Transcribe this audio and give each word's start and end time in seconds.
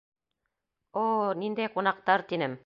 —О-о-о, 1.03 1.27
ниндәй 1.43 1.73
ҡунаҡтар!— 1.77 2.25
тинем. 2.33 2.59